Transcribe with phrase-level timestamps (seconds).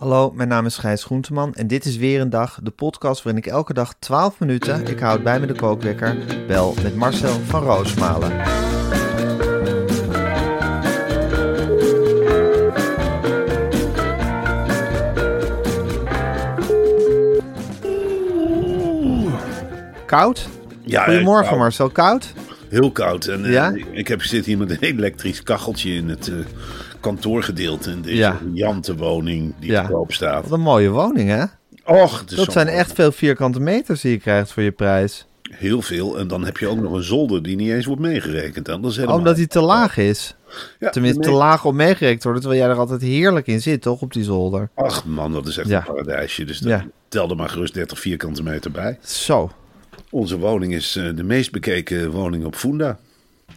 [0.00, 3.42] Hallo, mijn naam is Gijs Groenteman en dit is weer een dag, de podcast waarin
[3.42, 7.62] ik elke dag 12 minuten, ik houd bij me de kookwekker, bel met Marcel van
[7.62, 8.32] Roosmalen.
[20.06, 20.48] Koud?
[20.84, 21.58] Ja, Goedemorgen koud.
[21.58, 22.32] Marcel, koud?
[22.68, 23.26] Heel koud.
[23.26, 23.74] En eh, Ja?
[23.90, 26.34] ik heb zit hier met een elektrisch kacheltje in het eh,
[27.00, 27.90] kantoorgedeelte.
[27.90, 28.38] In deze Ja.
[28.52, 29.86] Jante woning die Ja.
[29.86, 30.42] te koop staat.
[30.42, 31.44] Wat een mooie woning hè?
[31.84, 35.24] Och, Dat zijn echt veel vierkante meters die je krijgt voor je prijs.
[35.50, 36.18] heel veel.
[36.18, 38.68] En dan heb je ook nog een zolder die niet eens wordt meegerekend.
[38.68, 39.18] En dat is helemaal...
[39.18, 40.34] omdat die te laag is.
[40.78, 43.82] Ja, Tenminste, te laag om meegerekend te worden, terwijl jij er altijd heerlijk in zit,
[43.82, 44.68] toch, op die zolder?
[44.74, 45.78] Ach man, dat is echt Ja.
[45.78, 46.44] een paradijsje.
[46.44, 46.84] Dus Ja.
[47.08, 48.98] tel er maar gerust 30 vierkante meter bij.
[49.02, 49.50] Zo,
[50.10, 52.98] Onze woning is eh, de meest bekeken woning op Funda.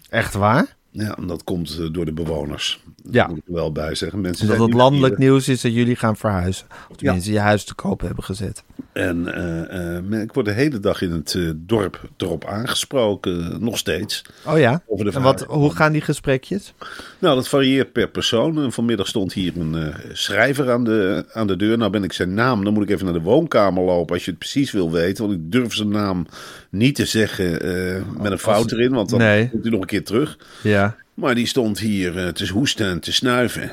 [0.09, 0.75] echt waar?
[0.95, 2.83] Ja, en dat komt eh, door de bewoners.
[3.11, 3.27] Ja.
[3.27, 4.22] moet ik er wel bij zeggen.
[4.22, 6.67] Mensen Dat het landelijk nieuws is dat jullie gaan verhuizen.
[6.89, 8.63] Of tenminste, je huis te koop hebben gezet.
[8.94, 13.78] En eh, eh, ik word de hele dag in het eh, dorp erop aangesproken, nog
[13.78, 14.22] steeds.
[14.45, 14.81] Oh ja?
[14.88, 16.73] Over de En wat, hoe gaan die gesprekjes?
[17.19, 18.63] Nou, dat varieert per persoon.
[18.63, 21.78] En vanmiddag stond hier een schrijver aan de, aan de deur.
[21.78, 24.29] Nou ben ik zijn naam, dan moet ik even naar de woonkamer lopen als je
[24.29, 25.28] het precies wil weten.
[25.28, 26.28] Want ik durf zijn naam
[26.69, 27.51] niet te zeggen
[28.22, 29.50] met een fout erin, want dan Nee.
[29.50, 30.38] komt hij nog een keer terug.
[30.63, 30.96] Ja.
[31.13, 33.72] Maar die stond hier te hoesten en te snuiven.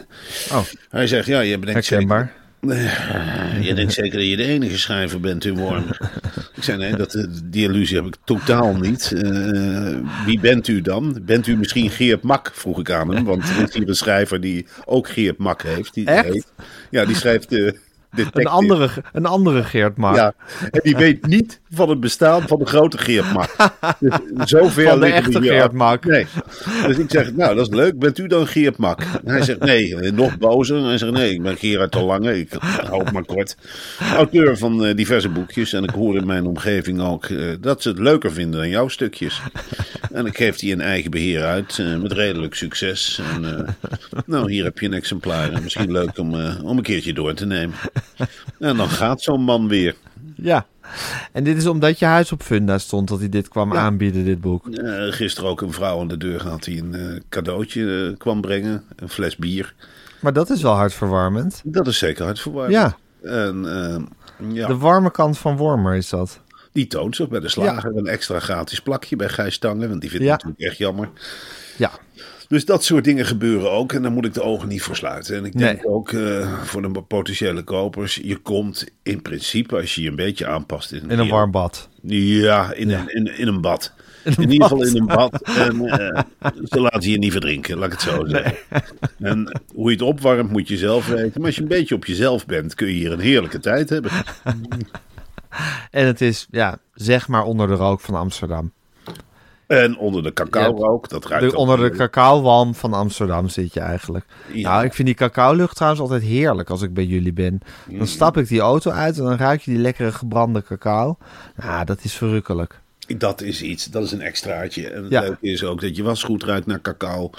[0.53, 2.33] Oh, Hij zegt, ja, je zeker, herkenbaar.
[2.61, 6.11] Je denkt zeker dat je de enige schrijver bent in Wormer.
[6.57, 9.13] ik zei, nee, dat, eh, die illusie heb ik totaal niet.
[9.13, 11.19] Eh, wie bent u dan?
[11.23, 13.25] Bent u misschien Geert Mak, vroeg ik aan hem.
[13.25, 15.95] Want er is hier een schrijver die ook Geert Mak heeft.
[15.95, 16.25] Die Echt?
[16.25, 16.53] heet-
[16.91, 17.79] ja, die schrijft de
[18.11, 18.41] detective.
[18.41, 20.17] Een andere, een andere Geert Mark.
[20.17, 20.35] Ja,
[20.71, 23.57] en die weet niet van het bestaan van de grote Geert Mak.
[24.01, 25.73] Dus zover Van de echte hier Geert.
[25.73, 26.05] Mak.
[26.05, 26.27] Nee.
[26.87, 27.99] Dus ik zeg, nou, dat is leuk.
[27.99, 29.01] Bent u dan Geert Mak?
[29.01, 29.95] En hij zegt, nee.
[30.13, 30.85] Nog bozer.
[30.85, 32.39] Hij zegt, nee, ik ben Gerard de Lange.
[32.39, 33.57] Ik hou het maar kort.
[34.17, 35.73] Auteur van eh, diverse boekjes.
[35.73, 38.89] En ik hoor in mijn omgeving ook eh, dat ze het leuker vinden dan jouw
[38.89, 39.41] stukjes.
[40.13, 41.79] En ik geef die in eigen beheer uit.
[41.79, 43.21] eh, met redelijk succes.
[43.35, 43.67] En,
[44.27, 45.53] nou, hier heb je een exemplaar.
[45.53, 47.77] En misschien leuk om, om een keertje door te nemen.
[48.59, 49.95] En dan gaat zo'n man weer.
[50.37, 50.67] Ja.
[51.33, 54.41] En dit is omdat je huis op Funda stond dat hij dit kwam aanbieden, dit
[54.41, 54.69] boek.
[54.69, 58.41] Eh, gisteren ook een vrouw aan de deur gehad die een eh, cadeautje eh, kwam
[58.41, 58.85] brengen.
[58.97, 59.75] Een fles bier.
[60.21, 61.61] Maar dat is wel hartverwarmend.
[61.65, 62.75] Dat is zeker hartverwarmend.
[62.75, 62.97] Ja.
[63.23, 64.03] En eh,
[64.55, 66.41] ja, De warme kant van Wormer is dat.
[66.73, 67.97] die toont zich bij de slager.
[67.97, 69.89] Een extra gratis plakje bij Gijs Tangen.
[69.89, 71.09] Want die vindt het natuurlijk echt jammer.
[71.77, 71.91] Ja.
[72.51, 73.93] Dus dat soort dingen gebeuren ook.
[73.93, 75.37] En daar moet ik de ogen niet voor sluiten.
[75.37, 75.93] En ik denk Nee.
[75.93, 78.21] ook eh, voor de potentiële kopers.
[78.23, 80.93] Je komt in principe als je je een beetje aanpast.
[80.93, 81.89] In, In een warm bad.
[82.03, 83.01] Ja, in, Ja.
[83.01, 83.93] Een, in, in een bad.
[84.25, 85.43] In ieder geval in een bad.
[85.43, 86.23] En eh,
[86.65, 88.57] ze laten je niet verdrinken, laat ik het zo zeggen.
[89.19, 91.33] En hoe je het opwarmt moet je zelf weten.
[91.41, 94.11] Maar als je een beetje op jezelf bent, kun je hier een heerlijke tijd hebben.
[95.91, 98.73] En het is, ja, zeg maar onder de rook van Amsterdam.
[99.71, 101.09] En onder de cacao ook.
[101.09, 104.25] Dat ruikt De, onder de cacaowalm van Amsterdam zit je eigenlijk.
[104.53, 104.71] Ja.
[104.71, 107.61] Nou, ik vind die cacaolucht trouwens altijd heerlijk als ik bij jullie ben.
[107.89, 107.99] Mm.
[107.99, 111.17] Dan stap ik die auto uit en dan ruik je die lekkere gebrande cacao.
[111.57, 112.80] Nou, dat is verrukkelijk.
[113.19, 114.89] Dat is iets, dat is een extraatje.
[114.89, 115.21] En het Ja.
[115.21, 117.31] leuke is ook dat je wasgoed ruikt naar cacao.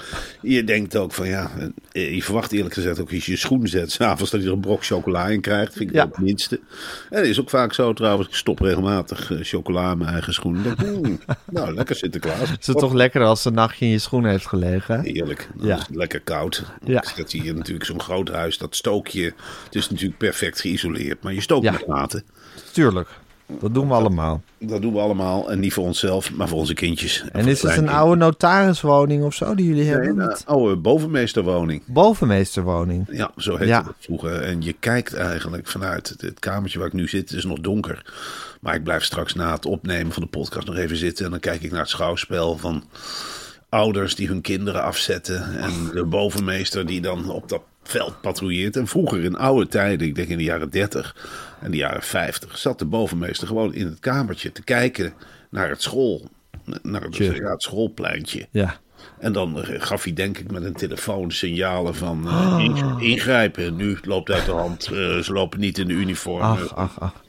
[0.42, 1.50] Je denkt ook van ja,
[1.92, 4.52] eh, je verwacht eerlijk gezegd ook als je je schoen zet, s'avonds dat je er
[4.52, 5.72] een brok chocola in krijgt.
[5.72, 6.02] Vind ik Ja.
[6.02, 6.60] ook het minste.
[7.10, 8.28] En dat is ook vaak zo trouwens.
[8.28, 10.56] Ik stop regelmatig eh, chocola in mijn eigen schoen.
[10.56, 11.20] Ik denk, hmm,
[11.50, 12.50] nou, lekker Sinterklaas.
[12.60, 14.94] Is het toch lekker als een nachtje in je schoen heeft gelegen?
[15.00, 15.10] hè?
[15.10, 15.48] Heerlijk.
[15.56, 15.76] Dan Ja.
[15.76, 16.62] is lekker koud.
[16.84, 17.02] Ja.
[17.02, 18.58] Ik zet hier natuurlijk zo'n groot huis.
[18.58, 19.32] Dat stook je.
[19.64, 21.22] Het is natuurlijk perfect geïsoleerd.
[21.22, 21.72] Maar je stookt Ja.
[21.72, 22.24] met gaten.
[22.72, 23.08] Tuurlijk.
[23.60, 24.42] Dat doen we allemaal.
[24.58, 25.50] Dat doen we allemaal.
[25.50, 27.24] En niet voor onszelf, maar voor onze kindjes.
[27.32, 30.30] En is het een oude notariswoning of zo die jullie Nee, hebben?
[30.30, 31.82] een oude bovenmeesterwoning.
[31.86, 33.06] Bovenmeesterwoning.
[33.10, 33.84] Ja, zo heette Ja.
[33.84, 34.42] het vroeger.
[34.42, 37.28] En je kijkt eigenlijk vanuit het, het kamertje waar ik nu zit.
[37.28, 38.12] Het is nog donker.
[38.60, 41.24] Maar ik blijf straks na het opnemen van de podcast nog even zitten.
[41.24, 42.84] En dan kijk ik naar het schouwspel van
[43.72, 45.58] ouders die hun kinderen afzetten.
[45.58, 48.76] En de bovenmeester die dan op dat veld patrouilleert.
[48.76, 51.16] En vroeger in oude tijden, ik denk in de jaren 30
[51.60, 55.12] en de jaren 50, zat de bovenmeester gewoon in het kamertje te kijken
[55.50, 56.28] naar het school.
[56.82, 57.34] Naar het, Tje.
[57.34, 58.46] ja, het schoolpleintje.
[58.50, 58.76] Ja.
[59.18, 63.76] En dan eh, gaf hij denk ik met een telefoon signalen van eh, ing- ingrijpen.
[63.76, 64.84] Nu loopt uit de hand.
[64.86, 66.42] Eh, ze lopen niet in de uniform.
[66.42, 67.22] Ach, ach, ach.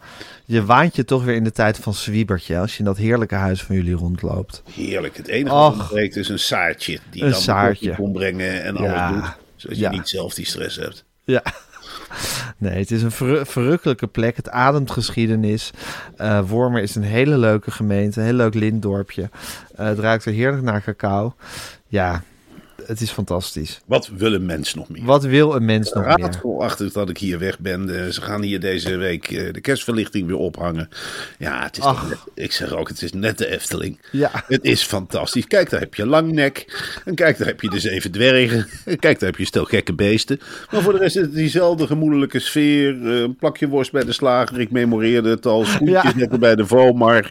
[0.45, 3.35] Je waant je toch weer in de tijd van Zwiebertje als je in dat heerlijke
[3.35, 4.63] huis van jullie rondloopt.
[4.71, 5.17] Heerlijk.
[5.17, 6.99] Het enige wat ontbreekt is een saartje.
[7.09, 7.95] Die Een dan saartje.
[7.95, 9.07] kon brengen en Ja.
[9.07, 9.33] alles doet.
[9.55, 9.89] Zodat Ja.
[9.91, 11.03] je niet zelf die stress hebt.
[11.23, 11.43] Ja.
[12.57, 14.35] Nee, het is een verru- verrukkelijke plek.
[14.35, 15.71] Het ademt geschiedenis.
[16.17, 18.19] Eh Wormer is een hele leuke gemeente.
[18.19, 19.29] Een heel leuk lintdorpje.
[19.75, 21.35] Eh het ruikt er heerlijk naar cacao.
[21.87, 22.23] Ja,
[22.85, 23.81] het is fantastisch.
[23.85, 25.03] Wat wil een mens nog meer?
[25.03, 26.17] Wat wil een mens nog meer?
[26.19, 27.89] Raadselachtig dat ik hier weg ben.
[28.05, 30.89] Eh, ze gaan hier deze week eh, de kerstverlichting weer ophangen.
[31.37, 32.09] Ja, het is toch Ach.
[32.09, 33.99] net, ik zeg ook, het is net de Efteling.
[34.11, 34.31] Ja.
[34.47, 35.47] Het is fantastisch.
[35.47, 36.83] Kijk, daar heb je Langnek.
[37.05, 38.67] En kijk, daar heb je de Zeven Dwergen.
[38.85, 40.39] En kijk, daar heb je stel gekke beesten.
[40.71, 42.89] Maar voor de rest is het diezelfde gemoedelijke sfeer.
[43.07, 44.59] Eh, Een plakje worst bij de slager.
[44.59, 45.65] Ik memoreerde het al.
[45.65, 46.37] Schoentjes Ja.
[46.37, 47.29] bij de Vomar.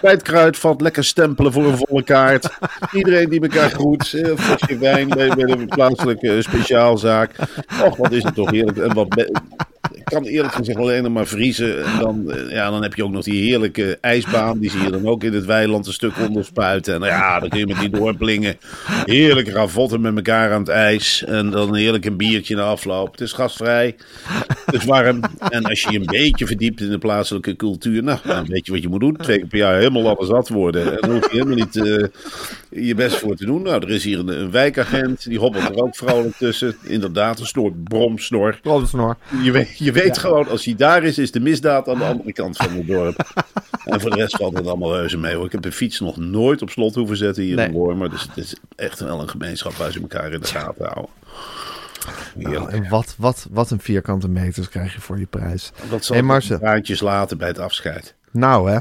[0.00, 2.48] Bij het kruidvat lekker stempelen voor een volle kaart.
[2.92, 4.12] Iedereen die elkaar groet.
[4.12, 7.34] Een flesje wijn bij, bij de plaatselijke eh, speciaalzaak.
[7.84, 8.78] Och, wat is het toch heerlijk.
[8.78, 9.26] En wat
[9.94, 11.84] ik kan eerlijk gezegd alleen nog maar vriezen.
[11.84, 14.58] En dan, eh, ja, dan heb je ook nog die heerlijke ijsbaan.
[14.58, 16.94] Die zie je dan ook in het weiland een stuk onder spuiten.
[16.94, 18.56] En ja, dan kun je met die doorplingen.
[19.04, 21.24] Heerlijk ravotten met elkaar aan het ijs.
[21.24, 23.10] En dan heerlijk een biertje na afloop.
[23.10, 23.96] Het is gastvrij.
[24.64, 25.20] Het is warm.
[25.38, 28.02] En als je je een beetje verdiept in de plaatselijke cultuur.
[28.02, 29.16] Nou, dan weet je wat je moet doen.
[29.16, 30.92] Twee keer per jaar helemaal alles zat worden.
[30.92, 32.04] En dan hoef je helemaal niet eh,
[32.70, 33.62] je best voor te doen.
[33.62, 35.24] Nou, er is hier een, een wijkagent.
[35.24, 36.76] Die hobbelt er ook vrolijk tussen.
[36.82, 38.58] Inderdaad, een soort bromsnor.
[38.62, 39.16] Robsnor.
[39.42, 42.32] Je weet, je weet gewoon, als hij daar is, is de misdaad aan de andere
[42.32, 43.20] kant van het dorp.
[43.84, 45.34] En voor de rest valt het allemaal reuze mee.
[45.34, 45.44] Hoor.
[45.44, 47.66] Ik heb de fiets nog nooit op slot hoeven zetten hier Nee.
[47.66, 48.10] in Wormer.
[48.10, 51.10] Dus het is echt wel een gemeenschap waar ze elkaar in de gaten houden.
[52.34, 55.72] Nou, en wat, wat, wat een vierkante meters krijg je voor je prijs.
[55.90, 56.16] Dat zal
[56.60, 58.14] Hey, later bij het afscheid.
[58.30, 58.78] Nou hè.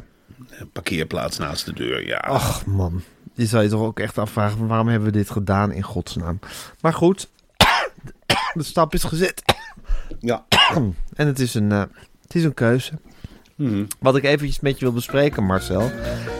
[0.49, 2.17] Een parkeerplaats naast de deur, ja.
[2.17, 3.01] Ach man.
[3.33, 6.39] Je zou je toch ook echt afvragen waarom hebben we dit gedaan in godsnaam.
[6.81, 7.29] Maar goed.
[8.53, 9.41] De stap is gezet.
[10.19, 10.45] ja.
[11.13, 11.83] En het is een, eh,
[12.21, 12.93] het is een keuze.
[13.55, 13.85] Mhm.
[13.99, 15.91] Wat ik eventjes met je wil bespreken, Marcel.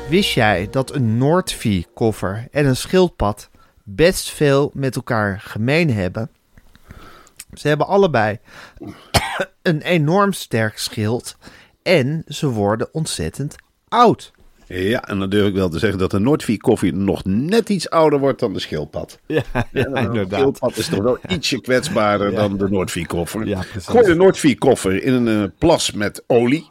[0.10, 3.50] Wist jij dat een Noordvie-koffer en een schildpad
[3.83, 6.30] best veel met elkaar gemeen hebben?
[7.54, 8.39] Ze hebben allebei
[9.62, 11.38] een enorm sterk schild
[11.83, 13.56] en ze worden ontzettend
[13.88, 14.31] oud.
[14.73, 17.89] Ja, en dan durf ik wel te zeggen dat de Noordvie koffie nog net iets
[17.89, 19.19] ouder wordt dan de schildpad.
[19.27, 23.47] Ja, De schildpad is toch wel ietsje kwetsbaarder dan de Noordvie koffer.
[23.47, 23.62] Ja.
[23.62, 26.69] Gooi de Noordvie koffer in een eh, plas met olie.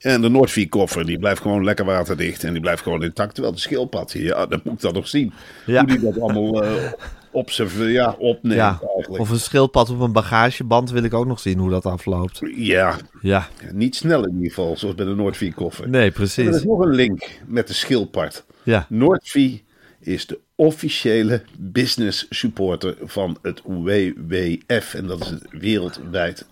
[0.00, 3.34] En de Noordvie koffer die blijft gewoon lekker waterdicht en die blijft gewoon intact.
[3.34, 5.32] Terwijl de schildpad, ja, dan moet ik dat nog zien.
[5.66, 5.78] Ja.
[5.78, 6.92] Hoe die dat allemaal eh
[7.34, 9.22] observe- ja, opneemt Ja, eigenlijk.
[9.22, 12.40] of een schildpad op een bagageband wil ik ook nog zien hoe dat afloopt.
[12.56, 15.88] Ja, Ja, niet snel in ieder geval, zoals bij de Noordvie koffer.
[15.88, 16.62] nee, Er is precies.
[16.64, 18.44] nog een link met de schildpad.
[18.62, 19.64] Ja, Noordvie
[20.00, 24.94] is de officiële business supporter van het WWF.
[24.94, 26.46] En dat is het wereldwijd...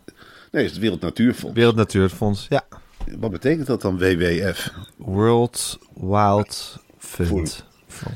[0.50, 1.54] Nee, is het Wereld Natuurfonds.
[1.56, 2.46] Wereld Natuurfonds.
[2.48, 2.64] Ja,
[3.18, 4.72] Wat betekent dat dan WWF?
[4.96, 7.64] World Wild Fund.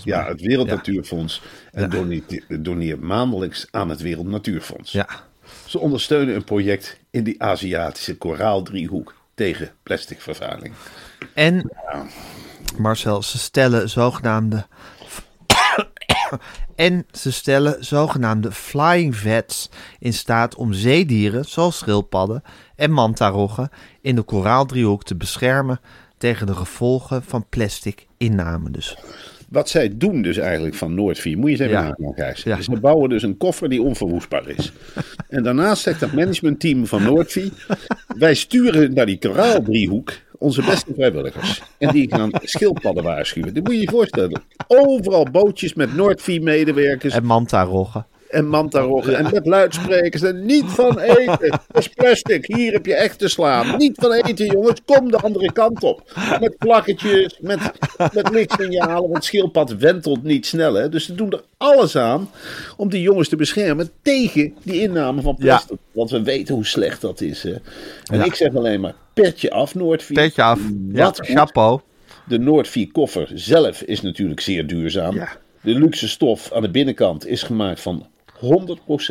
[0.04, 0.68] Ja, het Wereld.
[0.68, 1.42] Natuurfonds.
[1.72, 4.92] En doneert, doneert maandelijks aan het Wereld Natuurfonds.
[4.92, 5.08] Ja,
[5.66, 10.74] Ze ondersteunen een project in die Aziatische koraaldriehoek tegen plasticvervuiling.
[11.34, 11.72] En
[12.78, 14.66] Marcel, ze stellen zogenaamde.
[16.74, 22.42] en ze stellen zogenaamde flying vets in staat om zeedieren, zoals schildpadden
[22.76, 25.80] en mantaroggen, in de koraaldriehoek te beschermen
[26.18, 28.70] tegen de gevolgen van plastic inname.
[28.70, 28.96] Dus
[29.48, 32.34] Wat zij doen dus eigenlijk van Noordvie, moet je eens even Ja.
[32.44, 32.60] Ja.
[32.60, 34.72] Ze bouwen dus een koffer die onverwoestbaar is.
[35.28, 37.52] en daarnaast zegt dat managementteam van Noordvie,
[38.18, 41.62] wij sturen naar die koraaldriehoek onze beste vrijwilligers.
[41.78, 43.54] En die gaan schildpadden waarschuwen.
[43.54, 44.42] Dat moet je je voorstellen.
[44.66, 47.14] Overal bootjes met Noordvie-medewerkers.
[47.14, 48.06] en mantaroggen.
[48.30, 49.16] En mantaroggen.
[49.16, 50.22] En met luidsprekers.
[50.22, 51.50] En niet van eten.
[51.50, 52.46] Dat is plastic.
[52.46, 53.76] Hier heb je echt te slaan.
[53.76, 54.80] Niet van eten, jongens.
[54.84, 56.12] Kom de andere kant op.
[56.40, 57.38] Met plakketjes.
[57.40, 57.58] Met,
[58.12, 59.10] met lichtsignalen.
[59.10, 60.74] Want schildpad wentelt niet snel.
[60.74, 60.88] Hè?
[60.88, 62.30] Dus ze doen er alles aan
[62.76, 65.76] om die jongens te beschermen tegen die inname van plastic.
[65.92, 67.42] Want we weten hoe slecht dat is.
[67.42, 67.52] Hè?
[68.04, 68.24] En Ja.
[68.24, 70.16] ik zeg alleen maar, petje af Noordvier.
[70.16, 70.60] Petje af.
[70.92, 71.80] Ja, Wat chapeau.
[72.28, 75.14] De Noordvier koffer zelf is natuurlijk zeer duurzaam.
[75.14, 75.28] Ja.
[75.60, 78.06] De luxe stof aan de binnenkant is gemaakt van
[78.40, 78.40] 100%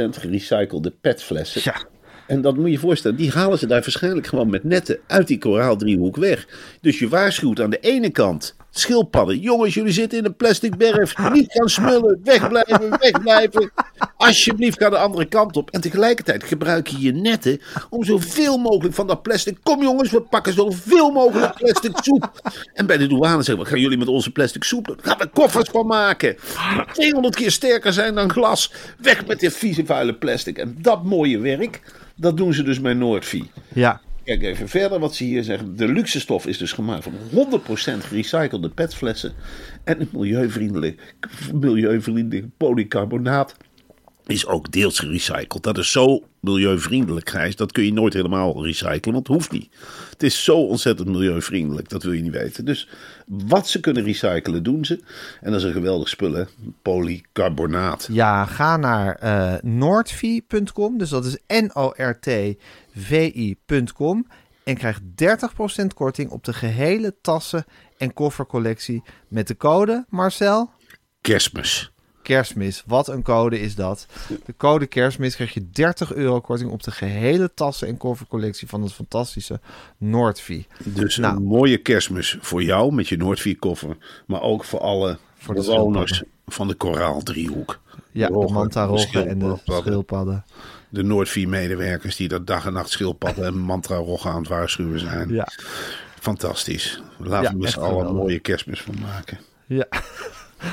[0.10, 1.62] gerecyclede petflessen.
[1.64, 1.86] Ja.
[2.28, 5.28] En dat moet je je voorstellen, die halen ze daar waarschijnlijk gewoon met netten uit
[5.28, 6.48] die koraaldriehoek weg.
[6.82, 9.40] Dus je waarschuwt aan de ene kant schildpadden.
[9.40, 11.32] Jongens, jullie zitten in een plastic berg.
[11.32, 12.20] Niet gaan smullen.
[12.24, 13.72] Wegblijven, wegblijven.
[14.18, 15.72] Alsjeblieft, ga de andere kant op.
[15.72, 19.58] En tegelijkertijd gebruik je je netten om zoveel mogelijk van dat plastic.
[19.64, 22.52] Kom jongens, we pakken zoveel mogelijk plastic soep.
[22.74, 24.98] En bij de douane zeggen we, gaan jullie met onze plastic soep doen?
[25.02, 26.38] Gaan we koffers van maken.
[26.94, 28.72] 200 keer sterker zijn dan glas.
[28.98, 30.58] Weg met dit vieze vuile plastic.
[30.58, 31.82] En dat mooie werk,
[32.16, 33.52] dat doen ze dus bij Noordvie.
[33.74, 34.02] Ja.
[34.24, 35.76] Kijk even verder wat ze hier zeggen.
[35.76, 37.14] De luxe stof is dus gemaakt van
[38.02, 39.34] 100% gerecyclede petflessen.
[39.84, 41.04] En het milieuvriendelijke,
[41.54, 43.56] milieuvriendelijke polycarbonaat
[44.26, 45.64] is ook deels gerecycled.
[45.64, 47.56] Dat is zo milieuvriendelijk, Gijs.
[47.56, 49.70] Dat kun je nooit helemaal recyclen, want het hoeft niet.
[50.10, 52.66] Het is zo ontzettend milieuvriendelijk, dat wil je niet weten.
[52.66, 52.90] Dus
[53.26, 55.00] wat ze kunnen recyclen, doen ze.
[55.42, 56.44] En dat is een geweldig spul, hè?
[56.82, 58.08] Polycarbonaat.
[58.12, 60.98] Ja, ga naar eh noordvie.com.
[60.98, 62.68] Dus dat is N-O-R-T-V-I.com.
[64.64, 65.06] En krijg 30%
[65.96, 67.66] korting op de gehele tassen
[67.98, 70.70] en koffercollectie met de code Marcel
[71.22, 71.95] Kerstmis.
[72.26, 72.84] Kerstmis.
[72.86, 74.06] Wat een code is dat.
[74.46, 78.82] De code Kerstmis krijg je 30 euro korting op de gehele tassen en koffercollectie van
[78.82, 79.60] het fantastische
[79.98, 80.68] Noordvie.
[80.84, 81.36] Dus Nou.
[81.36, 83.98] een mooie kerstmis voor jou met je Noordvierkoffer.
[84.28, 87.80] Maar ook voor alle Voor de bewoners van de Koraaldriehoek.
[88.12, 90.46] Ja, de Roggen, mantaroggen en de schildpadden.
[90.90, 95.30] De Noordvier-medewerkers die dat dag en nacht schildpadden en mantra-roggen aan het waarschuwen zijn.
[95.34, 95.48] Ja,
[96.20, 97.02] Fantastisch.
[97.18, 99.40] Laten Ja, we z'n allen een mooie kerstmis van maken.
[99.66, 99.86] ja.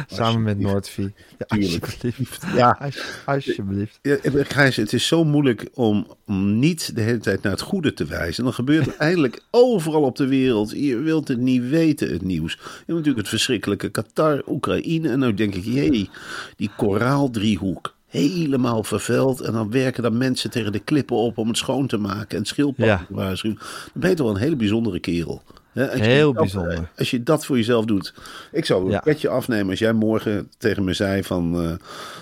[0.07, 1.13] Samen met Noordvie.
[1.39, 2.45] Ja, alsjeblieft.
[2.55, 2.77] Ja.
[2.81, 3.99] Alsje- Alsjeblieft.
[4.03, 7.93] Ja, Gijs, het is zo moeilijk om, om niet de hele tijd naar het goede
[7.95, 8.45] te wijzen.
[8.45, 10.71] Dan gebeurt het eindelijk overal op de wereld.
[10.71, 12.53] Je wilt het niet weten, het nieuws.
[12.53, 15.09] Je hebt natuurlijk het verschrikkelijke Qatar, Oekraïne.
[15.09, 16.11] En nou denk ik, jee,
[16.57, 17.95] die koraaldriehoek.
[18.07, 19.41] Helemaal vervuild.
[19.41, 22.39] En dan werken dan mensen tegen de klippen op om het schoon te maken.
[22.39, 23.05] En schildpadden Ja.
[23.09, 23.59] te waarschuwen.
[23.59, 25.43] Dan ben je toch wel een hele bijzondere kerel.
[25.73, 26.89] Heel dat, bijzonder.
[26.99, 28.15] Als je dat voor jezelf doet.
[28.53, 29.01] Ik zou een Ja.
[29.01, 31.63] petje afnemen als jij morgen tegen me zei van...
[31.63, 31.73] eh,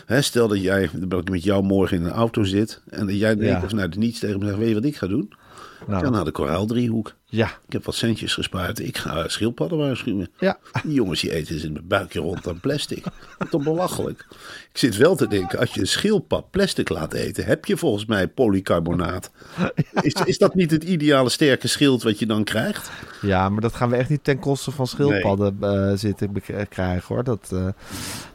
[0.07, 2.81] hè, stel dat, jij, dat ik met jou morgen in een auto zit...
[2.91, 3.65] en dat jij denkt Ja.
[3.65, 4.59] of naar de niets tegen me zegt...
[4.59, 5.33] weet je wat ik ga doen?
[5.87, 5.99] Nou.
[5.99, 7.15] Ik ga naar de koraaldriehoek.
[7.25, 8.79] Ja, Ik heb wat centjes gespaard.
[8.79, 10.29] Ik ga schildpadden waarschuwen.
[10.39, 10.59] ja.
[10.83, 13.03] Die jongens die eten in mijn buikje rond aan plastic.
[13.05, 14.27] Dat is toch belachelijk.
[14.73, 17.45] Ik zit wel te denken, als je een schildpad plastic laat eten...
[17.45, 19.31] heb je volgens mij polycarbonaat.
[20.03, 22.91] Is, is dat niet het ideale sterke schild wat je dan krijgt?
[23.23, 27.15] Ja, maar dat gaan we echt niet ten koste van schildpadden eh, zitten bek- krijgen
[27.15, 27.25] hoor.
[27.25, 27.67] Dat eh,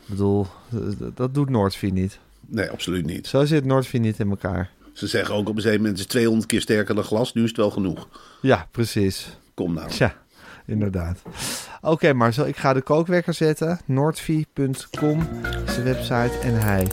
[0.06, 0.80] bedoel, eh,
[1.16, 2.20] dat doet Noordvie niet.
[2.48, 3.28] Nee, absoluut niet.
[3.28, 4.70] Zo zit Noordvie niet in elkaar.
[4.96, 6.00] Ze zeggen ook op een gegeven moment...
[6.00, 8.08] is 200 keer sterker dan glas, nu is het wel genoeg.
[8.42, 9.38] Ja, precies.
[9.54, 9.90] Kom nou.
[9.90, 10.14] Tja,
[10.66, 11.22] inderdaad.
[11.82, 13.80] Oké, Marcel, ik ga de kookwekker zetten.
[13.86, 15.28] Noordvie.com
[15.66, 16.88] is de website en hij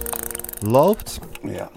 [0.61, 1.19] loopt.
[1.43, 1.71] Ja.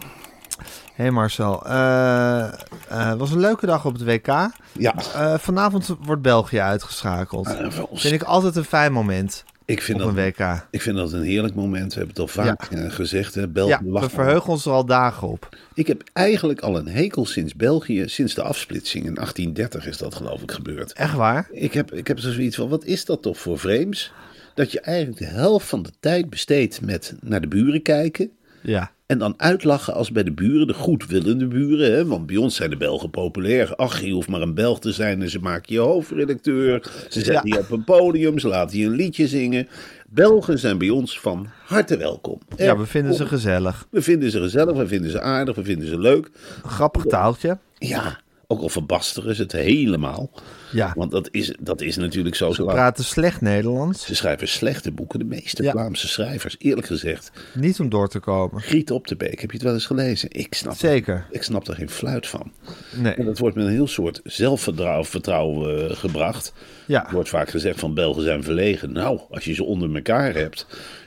[0.94, 2.54] Hé hey Marcel, eh, eh,
[2.88, 4.28] het was een leuke dag op het WK.
[4.72, 7.56] Ja, Eh, vanavond wordt België uitgeschakeld.
[7.94, 10.68] Vind ik altijd een fijn moment ik vind, op dat, een WK.
[10.70, 11.94] ik vind dat een heerlijk moment.
[11.94, 13.36] We hebben het al vaak eh, gezegd.
[13.36, 13.48] Hè?
[13.48, 15.58] België Ja, we verheugen ons er al dagen op.
[15.74, 19.06] Ik heb eigenlijk al een hekel sinds België, sinds de afsplitsing.
[19.06, 20.94] In 1830 is dat geloof ik gebeurd.
[20.94, 21.48] Echt waar?
[21.52, 24.12] Ik heb, ik heb zoiets van, wat is dat toch voor vreemds?
[24.54, 28.32] Dat je eigenlijk de helft van de tijd besteedt met naar de buren kijken.
[28.62, 28.92] Ja.
[29.06, 31.94] En dan uitlachen als bij de buren, de goedwillende buren.
[31.94, 32.06] Hè?
[32.06, 33.76] Want bij ons zijn de Belgen populair.
[33.76, 36.92] Ach, je hoeft maar een Belg te zijn en ze maken je hoofdredacteur.
[37.10, 37.56] Ze zetten Ja.
[37.56, 39.68] je op een podium, ze laten je een liedje zingen.
[40.10, 42.40] Belgen zijn bij ons van harte welkom.
[42.58, 43.88] Ja, we vinden ze gezellig.
[43.90, 46.30] We vinden ze gezellig, we vinden ze aardig, we vinden ze leuk.
[46.66, 47.58] Grappig taaltje.
[47.78, 50.32] Ja, ook al verbasteren ze het helemaal.
[50.72, 50.94] Ja.
[50.96, 52.52] Want dat is, dat is natuurlijk zo.
[52.52, 54.06] Ze praten slecht Nederlands.
[54.06, 55.72] Ze schrijven slechte boeken, de meeste Ja.
[55.72, 56.56] Vlaamse schrijvers.
[56.60, 58.62] Eerlijk gezegd, Niet om door te komen.
[58.62, 60.30] Griet op de Beek, heb je het wel eens gelezen?
[60.32, 61.26] Ik snap, Zeker.
[61.32, 62.52] ik snap er geen fluit van.
[62.96, 63.26] En Nee.
[63.26, 66.54] dat wordt met een heel soort zelfvertrouwen vertrouwen, eh, gebracht.
[66.88, 67.06] Ja.
[67.08, 68.92] Er wordt vaak gezegd van Belgen zijn verlegen.
[68.92, 70.66] Nou, als je ze onder elkaar hebt,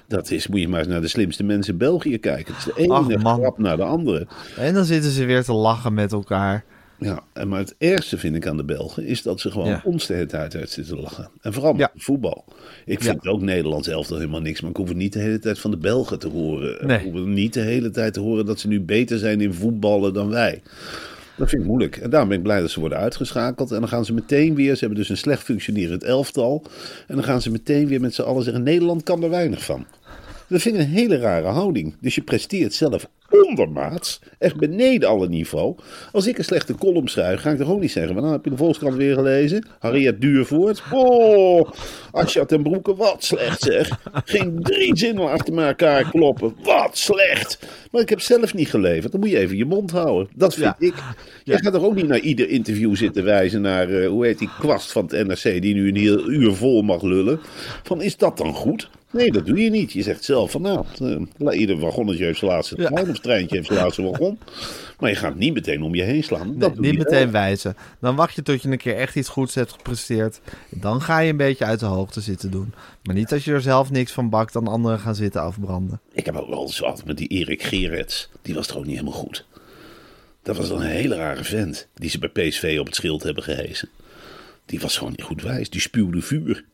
[0.09, 2.55] dat is, moet je maar eens naar de slimste mensen in België kijken.
[2.55, 3.41] Het is de ene Ach, man.
[3.41, 4.27] grap naar de andere.
[4.57, 6.65] En dan zitten ze weer te lachen met elkaar.
[6.99, 9.81] Ja, en maar het ergste vind ik aan de Belgen is dat ze gewoon Ja.
[9.85, 11.31] ons de hele tijd uit zitten lachen.
[11.41, 12.01] En vooral met Ja.
[12.01, 12.45] voetbal.
[12.85, 15.59] Ik vind ook Nederlands elftal helemaal niks, maar ik hoef het niet de hele tijd
[15.59, 16.87] van de Belgen te horen.
[16.87, 16.99] Nee.
[16.99, 19.53] Ik hoef het niet de hele tijd te horen dat ze nu beter zijn in
[19.55, 20.63] voetballen dan wij.
[21.37, 21.97] Dat vind ik moeilijk.
[21.97, 23.71] En daarom ben ik blij dat ze worden uitgeschakeld.
[23.71, 26.63] En dan gaan ze meteen weer, ze hebben dus een slecht functionerend elftal.
[27.07, 29.87] En dan gaan ze meteen weer met z'n allen zeggen, Nederland kan er weinig van.
[30.49, 31.95] Dat vind ik een hele rare houding.
[32.01, 35.77] Dus je presteert zelf ondermaats, echt beneden alle niveau.
[36.13, 38.13] Als ik een slechte column schrijf, ga ik toch ook niet zeggen...
[38.13, 39.67] van, nou, heb je de Volkskrant weer gelezen?
[39.79, 40.83] Harriet Duurvoort?
[40.93, 41.71] Oh,
[42.13, 43.89] Asja ten Broeke, wat slecht zeg.
[44.25, 46.55] Geen drie zinnen achter elkaar kloppen.
[46.63, 47.59] Wat slecht.
[47.91, 49.13] Maar ik heb zelf niet geleverd.
[49.13, 50.29] Dan moet je even je mond houden.
[50.35, 50.87] Dat vind Ja.
[50.87, 50.95] ik.
[51.45, 53.89] Je gaat toch ook niet naar ieder interview zitten wijzen naar...
[53.91, 57.03] eh, hoe heet die kwast van het NRC die nu een heel uur vol mag
[57.03, 57.41] lullen.
[57.83, 58.91] Van, is dat dan goed?
[59.11, 59.93] Nee, dat doe je niet.
[59.93, 60.85] Je zegt zelf van nou,
[61.39, 64.39] eh, ieder wagonnetje heeft zijn laatste trein of treintje heeft zijn laatste wagon.
[64.99, 66.59] Maar je gaat niet meteen om je heen slaan.
[66.59, 67.31] Dat Niet meteen wel.
[67.31, 67.77] wijzen.
[68.01, 70.41] Dan wacht je tot je een keer echt iets goeds hebt gepresteerd.
[70.71, 72.75] Dan ga je een beetje uit de hoogte zitten doen.
[73.03, 76.01] Maar niet als je er zelf niks van bakt, dan anderen gaan zitten afbranden.
[76.13, 78.29] Ik heb ook wel zo altijd met die Erik Gerets.
[78.43, 79.47] Die was toch ook niet helemaal goed.
[80.43, 81.89] Dat was dan een hele rare vent.
[81.95, 83.89] Die ze bij PSV op het schild hebben gehesen.
[84.67, 85.71] Die was gewoon niet goed wijs.
[85.71, 86.65] Die spuwde vuur.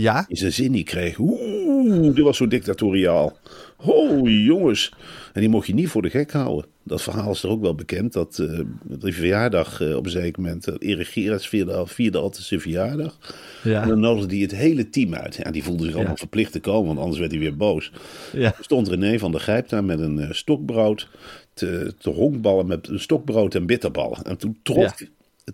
[0.00, 0.24] Ja?
[0.28, 1.18] in zijn zin niet kreeg.
[1.18, 3.38] Oeh, dat was zo dictatoriaal.
[3.76, 4.92] Oh, jongens.
[5.32, 6.66] En die mocht je niet voor de gek houden.
[6.82, 8.12] Dat verhaal is er ook wel bekend.
[8.12, 10.68] Dat eh die verjaardag eh, op een zeker moment.
[10.68, 13.18] Uh, Erik Gerards vierde, vierde altijd zijn verjaardag.
[13.62, 13.82] Ja.
[13.82, 15.34] En dan nodigde hij het hele team uit.
[15.34, 16.18] Ja, die voelde zich allemaal Ja.
[16.18, 17.92] verplicht te komen, want anders werd hij weer boos.
[18.32, 18.54] Ja.
[18.60, 21.08] Stond René van der Gijp daar met een stokbrood.
[21.54, 24.22] Te, te honkballen met een stokbrood en bitterballen.
[24.22, 24.94] En toen trof,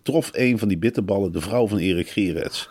[0.02, 2.68] trof een van die bitterballen de vrouw van Erik Gerets.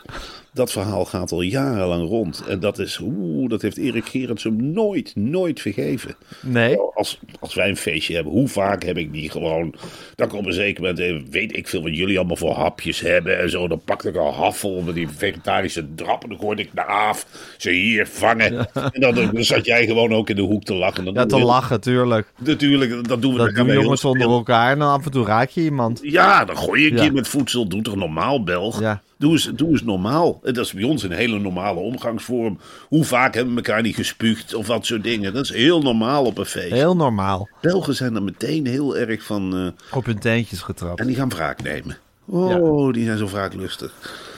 [0.55, 2.43] Dat verhaal gaat al jarenlang rond.
[2.47, 6.15] En dat is, oeh, dat heeft Erik Gerets hem nooit, nooit vergeven.
[6.41, 6.77] Nee?
[6.79, 9.75] Als, als wij een feestje hebben, hoe vaak heb ik die gewoon.
[10.15, 12.99] Dan kom op een zeker moment, eh, weet ik veel wat jullie allemaal voor hapjes
[12.99, 13.67] hebben en zo.
[13.67, 16.23] Dan pakte ik een haffel met die vegetarische drap.
[16.23, 17.25] En dan hoorde ik naar af,
[17.57, 18.73] ze hier vangen.
[18.73, 21.05] En dan, dan zat jij gewoon ook in de hoek te lachen.
[21.05, 22.31] Dan Ja, te lachen, tuurlijk.
[22.37, 25.49] Natuurlijk, dat doen we Dat doen jongens onder elkaar en dan af en toe raak
[25.49, 25.99] je iemand.
[26.01, 27.01] Ja, dan gooi je een Ja.
[27.01, 27.67] keer met voedsel.
[27.67, 28.79] Doe toch normaal, Belg?
[28.79, 29.01] Ja.
[29.17, 30.39] Doe, eens, doe eens normaal.
[30.43, 32.59] Dat is bij ons een hele normale omgangsvorm.
[32.87, 35.33] Hoe vaak hebben we elkaar niet gespuugd of wat soort dingen.
[35.33, 36.71] Dat is heel normaal op een feest.
[36.71, 37.49] Heel normaal.
[37.61, 39.55] Belgen zijn er meteen heel erg van...
[39.91, 40.99] eh, Op hun teentjes getrapt.
[40.99, 41.97] en die gaan wraak nemen.
[42.25, 43.93] Oh, die zijn zo wraaklustig.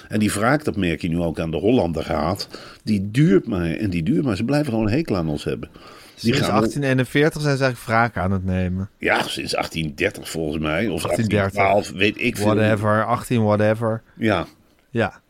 [0.08, 2.48] En die wraak, dat merk je nu ook aan de Hollander haat.
[2.84, 4.36] Die duurt maar en die duurt maar.
[4.36, 5.70] Ze blijven gewoon een hekel aan ons hebben.
[5.72, 8.90] Die Sinds gaan 1841 zijn ze eigenlijk wraak aan het nemen.
[8.98, 10.88] Ja, sinds 1830 volgens mij.
[10.88, 11.54] Of 1830.
[11.62, 12.46] 1812, weet ik veel.
[12.46, 14.02] Whatever, 18 whatever.
[14.18, 14.46] Ja.
[14.90, 15.22] Ja,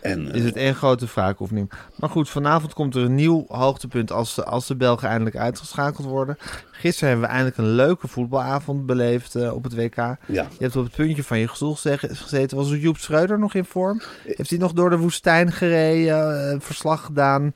[0.00, 1.70] En, is het één grote wraakoefening.
[1.96, 6.06] Maar goed, vanavond komt er een nieuw hoogtepunt als de, als de Belgen eindelijk uitgeschakeld
[6.06, 6.38] worden.
[6.80, 9.96] Gisteren hebben we eindelijk een leuke voetbalavond beleefd eh, op het WK.
[9.96, 10.16] Ja.
[10.26, 12.56] Je hebt op het puntje van je stoel zeg- gezeten.
[12.56, 14.00] Was Joep Schreuder nog in vorm?
[14.26, 17.52] Heeft hij nog door de woestijn gereden, eh, verslag gedaan?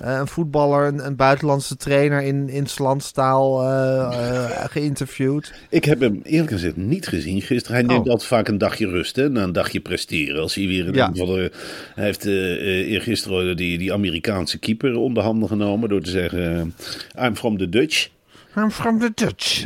[0.00, 4.00] Eh, een voetballer, een, een buitenlandse trainer in, in 's landstaal eh,
[4.44, 5.52] eh, geïnterviewd?
[5.68, 7.76] Ik heb hem eerlijk gezegd niet gezien gisteren.
[7.76, 8.10] Hij neemt Oh.
[8.10, 10.42] altijd vaak een dagje rust, hè, na een dagje presteren.
[10.42, 11.08] Als hij weer in Ja.
[11.08, 11.50] de,
[11.94, 16.74] Hij heeft eh eh, eergisteren die, die Amerikaanse keeper onder handen genomen door te zeggen:
[17.14, 18.08] eh, I'm from the Dutch.
[18.56, 19.64] I'm from the Dutch.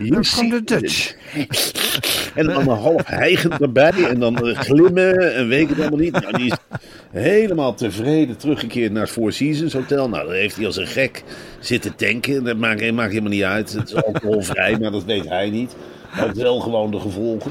[0.00, 1.14] I'm from the Dutch.
[2.34, 4.04] En dan een half hijgend erbij.
[4.08, 6.12] En dan glimmen en weet ik het allemaal niet.
[6.12, 6.56] Nou, die is
[7.10, 10.08] helemaal tevreden teruggekeerd naar het Four Seasons Hotel.
[10.08, 11.22] Nou, daar heeft hij als een gek
[11.60, 12.44] zitten tanken.
[12.44, 13.72] Dat maakt, maakt helemaal niet uit.
[13.72, 15.76] Het is alcoholvrij, maar dat weet hij niet.
[16.34, 17.50] Wel gewoon de gevolgen.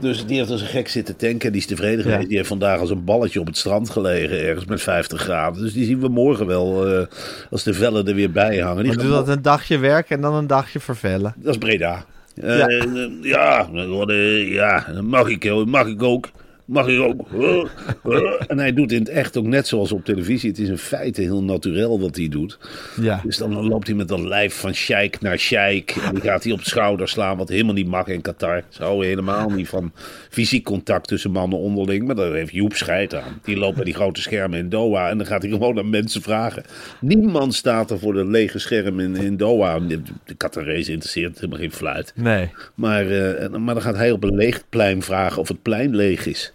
[0.00, 1.52] Dus die heeft als een gek zitten tanken.
[1.52, 2.28] Die is tevreden geweest.
[2.28, 4.40] Die heeft vandaag als een balletje op het strand gelegen.
[4.42, 5.62] Ergens met 50 graden.
[5.62, 7.06] Dus die zien we morgen wel eh,
[7.50, 8.84] als de vellen er weer bij hangen.
[8.84, 11.34] Die doe dat een dagje werken en dan een dagje vervellen.
[11.36, 12.04] dat is Breda.
[12.34, 12.58] Eh,
[13.20, 13.68] Ja.
[14.06, 16.28] eh, ja, mag ik, mag ik ook.
[16.68, 17.28] Mag ik ook.
[18.46, 20.50] En hij doet in het echt ook net zoals op televisie.
[20.50, 22.58] Het is in feite heel natuurlijk wat hij doet.
[23.00, 23.20] Ja.
[23.24, 25.96] Dus dan loopt hij met dat lijf van sheik naar sheik.
[26.04, 28.62] En die gaat hij op de schouder slaan, wat helemaal niet mag in Qatar.
[28.68, 29.92] Ze houden helemaal niet van
[30.30, 32.06] fysiek contact tussen mannen onderling.
[32.06, 33.40] Maar daar heeft Joep scheid aan.
[33.42, 35.08] Die loopt bij die grote schermen in Doha.
[35.08, 36.64] En dan gaat hij gewoon aan mensen vragen.
[37.00, 39.78] Niemand staat er voor de lege scherm in, in Doha.
[39.78, 40.00] De,
[40.36, 42.12] Qatarezen interesseert helemaal geen fluit.
[42.14, 45.96] Nee, Maar, eh, maar dan gaat hij op een leeg plein vragen of het plein
[45.96, 46.52] leeg is.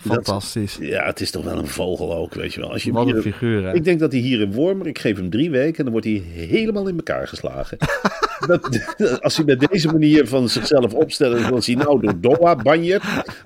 [0.00, 0.78] Fantastisch.
[0.80, 2.72] Ja, het is toch wel een vogel ook, weet je wel.
[2.72, 3.74] Als je Wat hier- een figuur, hè?
[3.74, 6.06] Ik denk dat hij hier in Wormer, ik geef hem drie weken en dan wordt
[6.06, 7.78] hij helemaal in elkaar geslagen.
[8.46, 13.02] dat, als hij met deze manier van zichzelf opstelt, zoals hij nou door Doha banjert,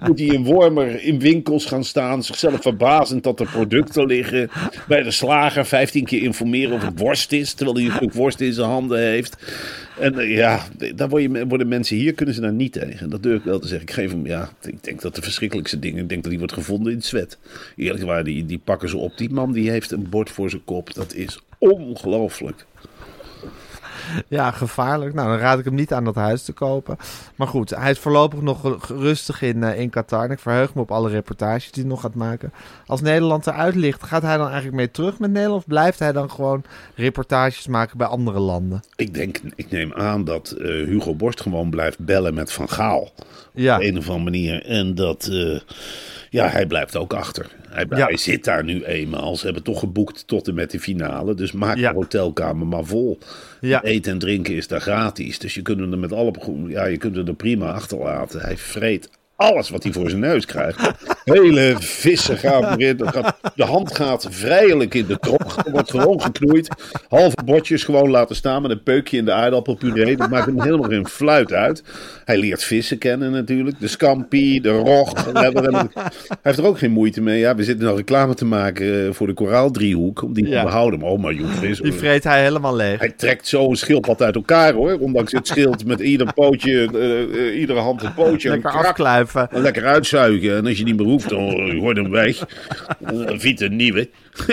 [0.06, 4.50] moet hij in Wormer in winkels gaan staan, zichzelf verbazend dat er producten liggen,
[4.88, 8.40] bij de slager 15 keer informeren of het worst is, terwijl hij een stuk worst
[8.40, 9.36] in zijn handen heeft.
[9.98, 13.10] En eh, ja, daar je, worden mensen hier, kunnen ze daar niet tegen.
[13.10, 13.88] Dat durf ik wel te zeggen.
[13.88, 16.54] Ik geef hem, ja, ik denk dat de verschrikkelijkste dingen, ik denk dat die wordt
[16.54, 17.38] gevonden in het zwet.
[17.76, 19.18] Eerlijk waar, die, die pakken ze op.
[19.18, 20.94] Die man die heeft een bord voor zijn kop.
[20.94, 22.66] Dat is ongelooflijk.
[24.28, 25.14] Ja, gevaarlijk.
[25.14, 26.96] Nou, dan raad ik hem niet aan dat huis te kopen.
[27.36, 30.24] Maar goed, hij is voorlopig nog rustig in, uh, in Qatar.
[30.24, 32.52] En ik verheug me op alle reportages die hij nog gaat maken.
[32.86, 35.60] Als Nederland eruit ligt, gaat hij dan eigenlijk mee terug met Nederland?
[35.60, 36.64] Of blijft hij dan gewoon
[36.94, 38.82] reportages maken bij andere landen?
[38.96, 43.12] Ik denk, ik neem aan dat uh, Hugo Borst gewoon blijft bellen met Van Gaal.
[43.52, 43.76] Ja.
[43.76, 44.64] Op een of andere manier.
[44.66, 45.28] En dat...
[45.30, 45.60] Uh,
[46.34, 47.46] ja, hij blijft ook achter.
[47.68, 48.06] Hij, Ja.
[48.06, 49.36] hij, zit daar nu eenmaal.
[49.36, 51.34] Ze hebben toch geboekt tot en met de finale.
[51.34, 51.88] Dus maak Ja.
[51.90, 53.18] de hotelkamer maar vol.
[53.60, 53.82] Ja.
[53.82, 55.38] Eten en drinken is daar gratis.
[55.38, 56.32] Dus je kunt hem er met alle
[56.66, 58.40] ja, je kunt hem er prima achterlaten.
[58.40, 60.90] Hij vreet alles wat hij voor zijn neus krijgt.
[61.24, 62.98] Hele vissen gaan erin.
[62.98, 65.56] Er De hand gaat vrijelijk in de trog.
[65.66, 66.68] Er wordt gewoon geknoeid.
[67.08, 70.16] Halve bordjes gewoon laten staan met een peukje in de aardappelpuree.
[70.16, 71.82] Dat maakt hem helemaal geen fluit uit.
[72.24, 73.80] Hij leert vissen kennen natuurlijk.
[73.80, 75.12] De scampi, de rog.
[75.32, 75.52] Hij
[76.42, 77.38] heeft er ook geen moeite mee.
[77.38, 80.22] Ja, we zitten nou reclame te maken eh, voor de koraaldriehoek.
[80.22, 80.58] Om die Ja.
[80.58, 81.00] te behouden.
[81.00, 81.80] Maar oh maar joh, vis.
[81.80, 82.98] Die vreet hij helemaal leeg.
[82.98, 84.98] Hij trekt zo een schildpad uit elkaar hoor.
[84.98, 88.48] Ondanks het schild met ieder pootje, eh, eh, iedere hand een pootje.
[88.50, 89.23] Lekker afkluiven.
[89.50, 90.56] Lekker uitzuigen.
[90.56, 92.38] En als je niet meer hoeft, dan eh, wordt hem weg.
[92.98, 94.08] Dan vindt een nieuwe.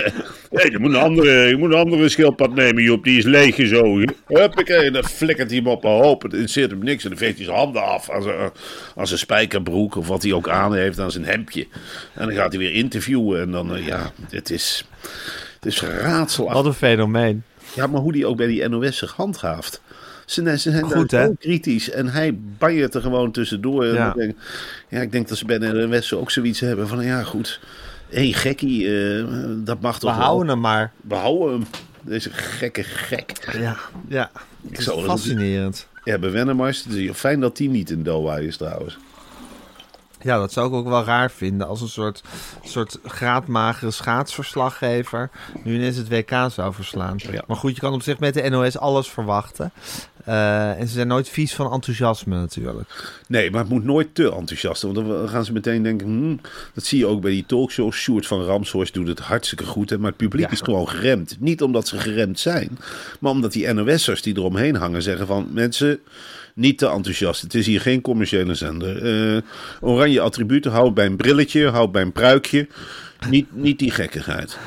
[0.51, 3.03] hey, je, moet een andere, je moet een andere schildpad nemen, Joep.
[3.03, 4.13] Die is leeggezogen.
[4.27, 4.91] Huppakee.
[4.91, 6.21] Dan flikkert hij hem op een hoop.
[6.21, 7.03] Het interesseert hem niks.
[7.03, 8.51] En dan veegt hij zijn handen af aan zijn,
[8.95, 9.95] aan zijn spijkerbroek.
[9.95, 11.67] Of wat hij ook aan heeft aan zijn hemdje.
[12.13, 13.41] En dan gaat hij weer interviewen.
[13.41, 14.85] En dan, eh, ja, het is...
[15.61, 16.61] Het is raadselachtig.
[16.61, 17.43] Wat een fenomeen.
[17.75, 19.81] Ja, maar hoe die ook bij die NOS zich handhaaft.
[20.25, 21.89] Ze, ze zijn Goed, daar kritisch.
[21.89, 23.85] En hij banjert er gewoon tussendoor.
[23.85, 24.09] En Ja.
[24.09, 24.35] ik denk,
[24.89, 27.03] ja, ik denk dat ze bij de NOS ook zoiets hebben van...
[27.03, 27.59] Ja, goed.
[28.09, 29.25] Hé, gekkie, eh,
[29.57, 30.21] dat mag toch wel.
[30.23, 30.91] houden hem maar.
[31.07, 31.67] We houden hem.
[32.01, 33.31] Deze gekke gek.
[33.59, 34.31] Ja, ja.
[34.69, 35.87] Het is zou er- fascinerend.
[36.03, 36.85] Ja, bij Wennemars.
[36.87, 38.97] Is fijn dat die niet in Doha is trouwens.
[40.23, 42.21] Ja, dat zou ik ook wel raar vinden als een soort,
[42.63, 45.29] soort graadmagere schaatsverslaggever
[45.63, 47.15] nu ineens het WK zou verslaan.
[47.31, 47.43] Ja.
[47.47, 49.71] Maar goed, je kan op zich met de NOS alles verwachten.
[50.25, 53.19] Eh, en ze zijn nooit vies van enthousiasme natuurlijk.
[53.27, 54.81] Nee, maar het moet nooit te enthousiast.
[54.81, 56.07] Want dan gaan ze meteen denken...
[56.07, 56.39] hmm,
[56.73, 57.95] dat zie je ook bij die talkshows.
[57.97, 59.89] Sjoerd van Ramshorst doet het hartstikke goed.
[59.89, 60.51] Hè, maar het publiek Ja.
[60.51, 61.35] is gewoon geremd.
[61.39, 62.77] Niet omdat ze geremd zijn.
[63.19, 65.47] Maar omdat die NOS'ers die eromheen hangen zeggen van...
[65.51, 65.99] Mensen,
[66.61, 67.41] niet te enthousiast.
[67.41, 69.05] Het is hier geen commerciële zender.
[69.35, 69.41] Eh,
[69.81, 71.69] oranje attributen, houd bij een brilletje.
[71.69, 72.67] Houd bij een pruikje.
[73.29, 74.57] Niet, niet die gekkigheid.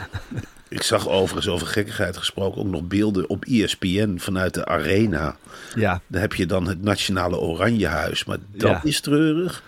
[0.68, 5.36] Ik zag overigens over gekkigheid gesproken ook nog beelden op ESPN vanuit de arena.
[5.74, 8.24] Ja, Dan heb je dan het Nationale Oranjehuis.
[8.24, 8.80] Maar dat Ja.
[8.82, 9.62] is treurig.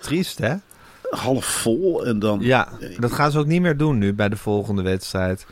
[0.00, 0.54] triest hè?
[1.10, 2.38] Half vol en dan...
[2.42, 5.46] Ja, dat gaan ze ook niet meer doen nu bij de volgende wedstrijd.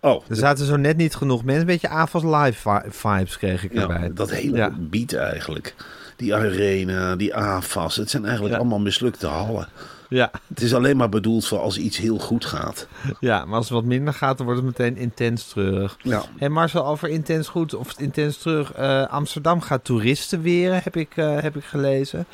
[0.00, 1.60] Oh, Er zaten zo net niet genoeg mensen.
[1.60, 4.10] Een beetje AFAS live vi- vibes kreeg ik ja, erbij.
[4.14, 4.70] dat hele Ja.
[4.78, 5.74] beat eigenlijk.
[6.16, 7.96] Die arena, die AFAS.
[7.96, 8.60] Het zijn eigenlijk Ja.
[8.60, 9.68] allemaal mislukte hallen.
[10.08, 12.86] Ja, Het is alleen maar bedoeld voor als iets heel goed gaat.
[13.20, 15.96] ja, maar als het wat minder gaat, dan wordt het meteen intens treurig.
[16.02, 16.22] Ja.
[16.38, 18.72] Hey Marcel, over intens goed of intens terug.
[18.72, 22.26] Eh, Amsterdam gaat toeristen weren, heb ik, eh, heb ik gelezen.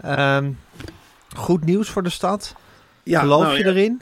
[0.00, 0.50] Ehm,
[1.36, 2.54] goed nieuws voor de stad.
[3.02, 4.00] Ja, Geloof nou je ja, erin?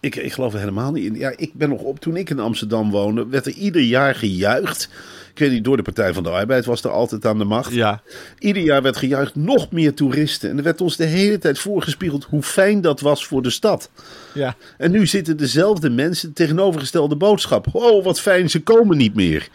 [0.00, 1.14] Ik, ik geloof er helemaal niet in.
[1.14, 2.00] Ja, ik ben nog op.
[2.00, 4.88] Toen ik in Amsterdam woonde, werd er ieder jaar gejuicht.
[5.32, 7.72] Ik weet niet, door de Partij van de Arbeid was er altijd aan de macht.
[7.72, 8.02] Ja.
[8.38, 10.50] Ieder jaar werd gejuicht nog meer toeristen.
[10.50, 13.90] En er werd ons de hele tijd voorgespiegeld hoe fijn dat was voor de stad.
[14.34, 14.56] Ja.
[14.78, 17.66] En nu zitten dezelfde mensen tegenovergestelde boodschap.
[17.72, 19.48] Oh, wat fijn, ze komen niet meer.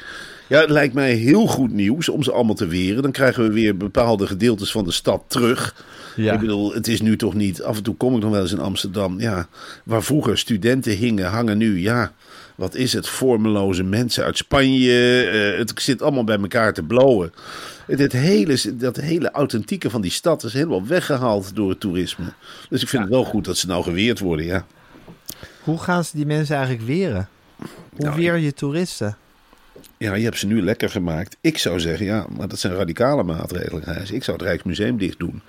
[0.48, 3.02] Ja, het lijkt mij heel goed nieuws om ze allemaal te weren.
[3.02, 5.86] Dan krijgen we weer bepaalde gedeeltes van de stad terug.
[6.16, 6.34] Ja.
[6.34, 7.64] Ik bedoel, het is nu toch niet...
[7.64, 9.20] Af en toe kom ik nog wel eens in Amsterdam.
[9.20, 9.48] Ja,
[9.84, 11.80] waar vroeger studenten hingen, hangen nu...
[11.82, 12.12] Ja,
[12.56, 13.08] wat is het?
[13.08, 15.24] Vormeloze mensen uit Spanje.
[15.24, 17.34] eh, het zit allemaal bij elkaar te blowen.
[17.88, 22.26] Het, het hele, dat hele authentieke van die stad is helemaal weggehaald door het toerisme.
[22.70, 24.66] Dus ik vind het wel goed dat ze nou geweerd worden, ja.
[25.64, 27.30] Hoe gaan ze die mensen eigenlijk weren?
[27.56, 29.18] Hoe Nou, weer je toeristen?
[29.98, 31.38] Ja, je hebt ze nu lekker gemaakt.
[31.42, 33.84] Ik zou zeggen, ja, maar dat zijn radicale maatregelen.
[33.84, 34.12] Gijs.
[34.12, 35.42] Ik zou het Rijksmuseum dicht doen.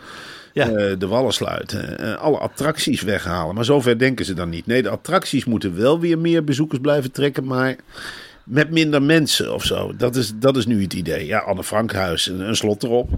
[0.52, 0.68] Ja.
[0.68, 1.98] Eh, de wallen sluiten.
[1.98, 3.54] eh, alle attracties weghalen.
[3.54, 4.66] Maar zover denken ze dan niet.
[4.66, 7.44] Nee, de attracties moeten wel weer meer bezoekers blijven trekken.
[7.44, 7.76] Maar
[8.44, 9.96] met minder mensen of zo.
[9.96, 11.26] Dat is, dat is nu het idee.
[11.26, 13.10] Ja, Anne Frankhuis, een, een slot erop.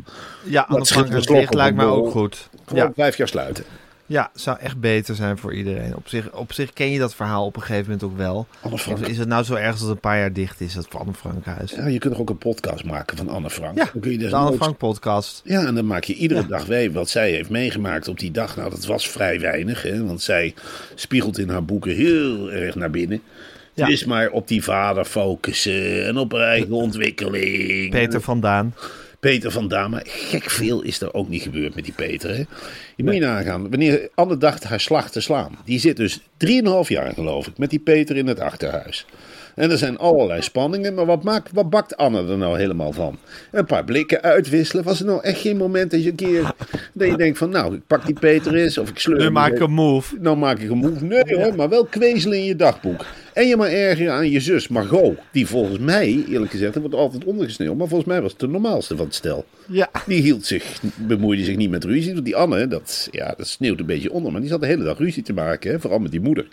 [0.44, 2.48] Ja, Anne schiet een Frank slok dicht op lijkt mij ook goed.
[2.66, 3.64] Gewoon Ja, vijf jaar sluiten.
[4.08, 5.96] Ja, zou echt beter zijn voor iedereen.
[5.96, 8.46] Op zich, op zich ken je dat verhaal op een gegeven moment ook wel.
[8.60, 8.98] Anne Frank.
[8.98, 11.00] Of is het nou zo erg als het een paar jaar dicht is, dat van
[11.00, 11.70] Anne Frankhuis?
[11.70, 13.78] Ja, je kunt toch ook een podcast maken van Anne Frank.
[13.78, 15.40] Ja, Dan kun je dus de Anne nooit- Frank podcast.
[15.44, 18.56] Ja, en dan maak je iedere dag mee wat zij heeft meegemaakt op die dag.
[18.56, 20.54] Nou, dat was vrij weinig, hè, want zij
[20.94, 23.22] spiegelt in haar boeken heel erg naar binnen.
[23.74, 23.84] Ja.
[23.84, 27.90] Het is maar op die vader focussen en op eigen ontwikkeling.
[27.90, 28.74] Peter van Daan.
[29.20, 29.66] Peter van.
[29.90, 32.30] Maar gek veel is er ook niet gebeurd met die Peter.
[32.30, 32.44] Hè?
[32.96, 33.70] Je moet je nagaan.
[33.70, 35.58] Wanneer Anne dacht haar slag te slaan.
[35.64, 36.24] Die zit dus 3,5
[36.88, 39.06] jaar geloof ik met die Peter in het achterhuis.
[39.58, 40.94] En er zijn allerlei spanningen.
[40.94, 43.18] Maar wat, maakt, wat bakt Anne er nou helemaal van?
[43.50, 44.84] Een paar blikken uitwisselen.
[44.84, 46.52] Was er nou echt geen moment dat je een keer...
[46.92, 48.78] Dat je denkt van nou, ik pak die Peter eens.
[48.78, 50.16] Of ik sleur Nu maak ik een move.
[50.20, 51.04] Nou maak ik een move.
[51.04, 53.04] Nee hoor, maar wel kwezelen in je dagboek.
[53.32, 55.18] En je maar erger aan je zus Margot.
[55.32, 57.76] Die volgens mij, eerlijk gezegd, er wordt altijd ondergesneeuwd.
[57.76, 59.44] Maar volgens mij was het de normaalste van het stel.
[59.66, 59.90] Ja.
[60.06, 62.12] Die hield zich, bemoeide zich niet met ruzie.
[62.12, 64.32] Want die Anne, dat, ja, dat sneeuwt een beetje onder.
[64.32, 65.70] Maar die zat de hele dag ruzie te maken.
[65.70, 65.80] Hè?
[65.80, 66.46] Vooral met die moeder.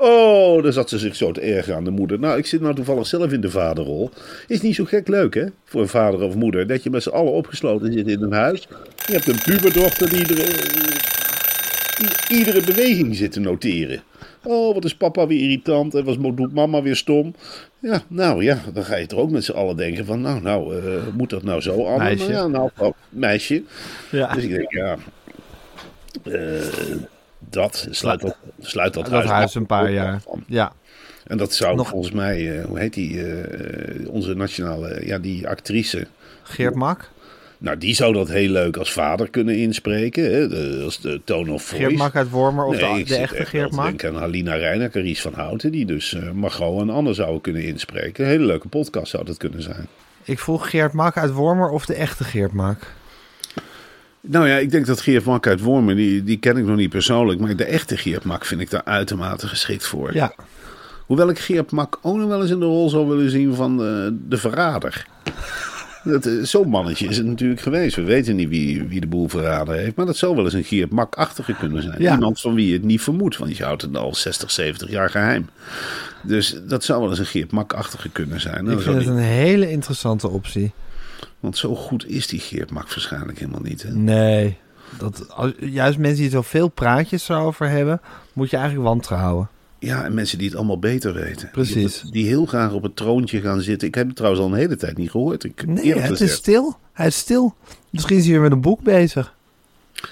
[0.00, 2.18] Oh, daar zat ze zich zo te erger aan de moeder.
[2.18, 4.10] Nou, ik zit nou toevallig zelf in de vaderrol.
[4.46, 5.44] Is niet zo gek leuk, hè?
[5.64, 6.66] Voor een vader of moeder.
[6.66, 8.68] Dat je met z'n allen opgesloten zit in een huis.
[9.06, 10.44] Je hebt een puberdochter die iedere,
[12.28, 14.02] iedere beweging zit te noteren.
[14.42, 17.34] Oh, wat is papa weer irritant en wat doet mama weer stom.
[17.78, 20.20] Ja, nou ja, dan ga je er ook met z'n allen denken van...
[20.20, 22.04] Nou, nou, eh, moet dat nou zo, Anne?
[22.04, 22.30] Meisje.
[22.30, 23.62] Nou ja, nou, oh, meisje.
[24.10, 24.34] Ja.
[24.34, 24.96] Dus ik denk, ja...
[26.22, 26.60] eh,
[27.50, 30.22] dat, sluit dat, sluit dat, Dat huis een paar jaar.
[30.46, 30.72] Ja.
[31.26, 35.48] En dat zou Nog- volgens mij, eh, hoe heet die, eh, onze nationale, ja, die
[35.48, 36.06] actrice.
[36.42, 37.10] Geert Mak.
[37.60, 40.24] Nou, die zou dat heel leuk als vader kunnen inspreken.
[40.32, 40.48] Hè?
[40.48, 41.84] De, als de tone of voice.
[41.84, 43.84] Geert Mak uit Wormer of Nee, de, ik echte echt Geert Mak.
[43.86, 45.72] denken aan Halina Reiner, Carice van Houten.
[45.72, 48.24] Die dus eh, Margot en Anne zouden kunnen inspreken.
[48.24, 49.86] Een hele leuke podcast zou dat kunnen zijn.
[50.24, 52.92] Ik vroeg Geert Mak uit Wormer of de echte Geert Mak.
[54.20, 56.90] Nou ja, ik denk dat Geert Mak uit Wormen, die, die ken ik nog niet
[56.90, 57.40] persoonlijk.
[57.40, 60.14] Maar de echte Geert Mak vind ik daar uitermate geschikt voor.
[60.14, 60.34] Ja.
[61.06, 63.72] Hoewel ik Geert Mak ook nog wel eens in de rol zou willen zien van
[63.72, 65.06] eh, de verrader.
[66.04, 67.96] Dat, eh, Zo'n mannetje is het natuurlijk geweest.
[67.96, 69.96] We weten niet wie, wie de boel verraden heeft.
[69.96, 72.02] Maar dat zou wel eens een Geert Mak-achtige kunnen zijn.
[72.02, 72.14] Ja.
[72.14, 73.36] Iemand van wie je het niet vermoedt.
[73.36, 75.48] Want je houdt het al 60, 70 jaar geheim.
[76.22, 78.68] Dus dat zou wel eens een Geert Mak-achtige kunnen zijn.
[78.68, 80.72] Ik vind het een hele interessante optie.
[81.40, 83.82] Want zo goed is die Geert Mak waarschijnlijk helemaal niet.
[83.82, 83.92] Hè?
[83.92, 84.56] Nee.
[84.98, 88.00] Dat, als- juist mensen die zoveel praatjes erover hebben,
[88.32, 89.48] moet je eigenlijk wantrouwen.
[89.78, 91.50] Ja, en mensen die het allemaal beter weten.
[91.50, 92.00] Precies.
[92.00, 93.88] Die, die heel graag op het troontje gaan zitten.
[93.88, 95.44] Ik heb het trouwens al een hele tijd niet gehoord.
[95.44, 96.78] Ik, Nee, het is stil.
[96.92, 97.54] Hij is stil.
[97.90, 99.34] Misschien is hij weer met een boek bezig.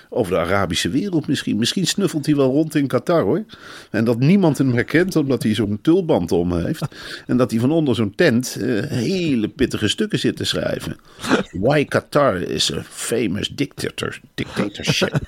[0.08, 1.56] Over de Arabische wereld misschien.
[1.56, 3.44] Misschien snuffelt hij wel rond in Qatar hoor.
[3.90, 6.82] En dat niemand hem herkent omdat hij zo'n tulband om heeft.
[7.26, 10.96] En dat hij van onder zo'n tent eh, hele pittige stukken zit te schrijven.
[11.50, 15.18] Why Qatar is a famous dictator, dictatorship.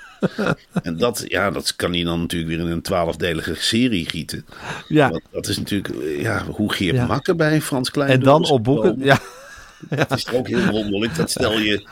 [0.83, 4.44] en dat, ja, dat kan hij dan natuurlijk weer in een twaalfdelige serie gieten.
[4.88, 5.11] Ja.
[5.11, 7.07] Want dat is natuurlijk ja, hoe Geert Ja.
[7.07, 8.11] Makker bij Frans Klein.
[8.11, 8.97] En dan op boeken.
[8.99, 9.21] Ja.
[9.88, 11.16] Dat is ook heel wonderlijk.
[11.16, 11.86] Dat stel je.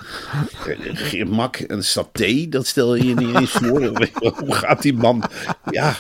[0.67, 4.09] eh, Geert Mak en saté, dat stel je je niet eens voor.
[4.45, 5.23] Hoe gaat die man?
[5.71, 5.95] Ja.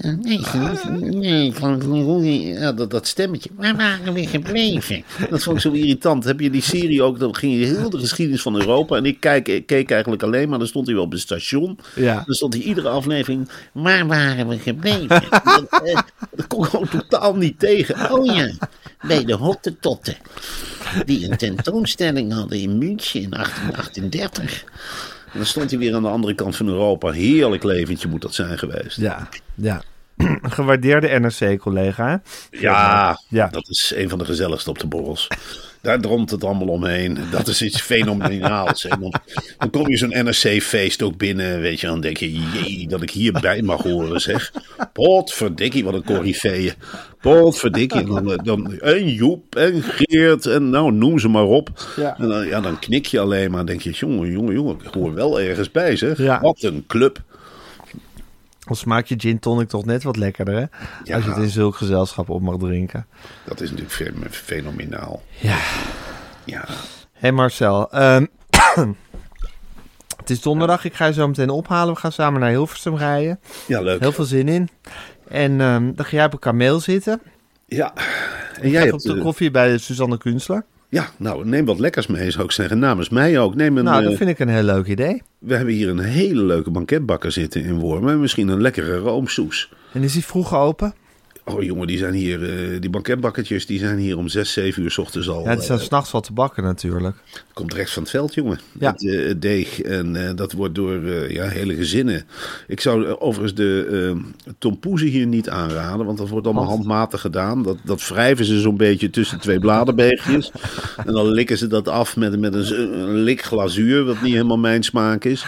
[0.00, 0.40] Nee,
[1.10, 3.50] nee, ja, dat, dat stemmetje.
[3.56, 5.04] Waar waren we gebleven?
[5.30, 6.24] Dat vond ik zo irritant.
[6.24, 7.18] Heb je die serie ook?
[7.18, 8.96] Dan ging je heel de geschiedenis van Europa.
[8.96, 10.58] En ik kijk, ik keek eigenlijk alleen maar.
[10.58, 11.78] Dan stond hij wel op het station.
[11.94, 12.22] Ja.
[12.26, 13.48] Dan stond hij iedere aflevering.
[13.72, 15.08] Waar waren we gebleven?
[15.44, 15.98] dat, eh,
[16.34, 18.12] dat kon ik gewoon totaal niet tegen.
[18.12, 18.50] Oh ja,
[19.06, 20.16] bij de Hottentotten
[21.04, 24.64] die een tentoonstelling hadden in München in 1838.
[25.32, 27.10] En dan stond hij weer aan de andere kant van Europa.
[27.10, 28.96] Heerlijk leventje moet dat zijn geweest.
[28.96, 29.28] Ja.
[29.54, 29.82] ja.
[30.42, 32.22] Gewaardeerde NRC-collega.
[32.50, 33.48] Ja, Ja.
[33.48, 35.28] dat is een van de gezelligste op de borrels.
[35.82, 37.18] Daar dromt het allemaal omheen.
[37.30, 38.86] Dat is iets fenomenaals.
[38.86, 39.14] En dan,
[39.58, 41.86] dan kom je zo'n NRC-feest ook binnen, weet je.
[41.86, 44.52] Dan denk je, jee, dat ik hierbij mag horen, zeg.
[44.92, 46.72] Potverdikkie, wat een corifeeën.
[47.20, 48.00] Potverdikkie.
[48.00, 51.70] En, dan, eh, dan, en Joep en Geert en nou, noem ze maar op.
[51.96, 52.18] Ja.
[52.18, 53.66] En dan, ja, dan knik je alleen maar.
[53.66, 56.18] Denk je, jongen, jongen, jongen, ik hoor wel ergens bij, zeg.
[56.18, 56.40] Ja.
[56.40, 57.22] Wat een club.
[58.66, 60.64] Dan smaakt je gin tonic toch net wat lekkerder, hè?
[61.04, 61.14] Ja.
[61.14, 63.06] Als je het in zulk gezelschap op mag drinken.
[63.44, 65.22] Dat is natuurlijk fe- fenomenaal.
[65.40, 65.58] Ja.
[66.44, 66.64] Ja.
[67.12, 68.26] Hé Marcel, ehm,
[70.16, 70.84] het is donderdag.
[70.84, 71.94] Ik ga je zo meteen ophalen.
[71.94, 73.40] We gaan samen naar Hilversum rijden.
[73.66, 74.00] ja, leuk.
[74.00, 74.68] Heel veel zin in.
[75.28, 77.20] En ehm, dan ga jij op een kameel zitten.
[77.66, 77.92] Ja.
[78.60, 79.02] En Jij op hebt...
[79.02, 80.64] de koffie bij Suzanne Kunstler.
[80.88, 82.78] Ja, nou, neem wat lekkers mee, zou ik zeggen.
[82.78, 83.54] Namens mij ook.
[83.54, 85.22] Neem een, nou, dat eh, vind ik een heel leuk idee.
[85.38, 88.12] We hebben hier een hele leuke banketbakker zitten in Wormen.
[88.12, 89.72] En Misschien een lekkere roomsoes.
[89.92, 90.94] En is die vroeg open?
[91.48, 94.90] Oh jongen, die zijn hier, eh, die banketbakkertjes, die zijn hier om 6, 7 uur
[94.90, 95.42] 's ochtends al.
[95.42, 97.16] Ja, het is dan eh, s'nachts wat te bakken natuurlijk.
[97.52, 98.60] komt rechts van het veld, jongen.
[98.80, 98.92] Ja.
[98.92, 99.80] Het, eh, het deeg.
[99.80, 102.24] En dat wordt door ja, hele gezinnen.
[102.66, 104.22] Ik zou overigens de uh,
[104.58, 107.62] tompoezen hier niet aanraden, want dat wordt allemaal handmatig gedaan.
[107.62, 110.50] Dat, dat wrijven ze zo'n beetje tussen twee bladerbeegjes.
[111.06, 114.58] en dan likken ze dat af met, met een, een lik glazuur, wat niet helemaal
[114.58, 115.44] mijn smaak is.